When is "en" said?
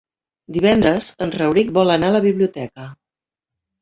1.27-1.33